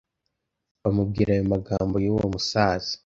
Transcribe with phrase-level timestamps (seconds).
[0.81, 2.93] bamubwira ayo magambo y’uwo musaza